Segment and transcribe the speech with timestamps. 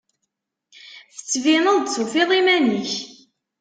[1.15, 2.93] Tettbineḍ-d tufiḍ iman-ik.